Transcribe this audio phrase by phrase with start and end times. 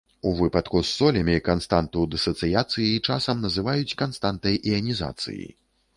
[0.27, 5.45] У выпадку з солямі, канстанту дысацыяцыі часам называюць канстантай іанізацыі.